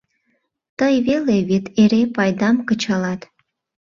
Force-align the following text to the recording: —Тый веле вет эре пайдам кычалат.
—Тый 0.79 0.95
веле 1.07 1.37
вет 1.49 1.65
эре 1.81 2.01
пайдам 2.15 2.57
кычалат. 2.67 3.21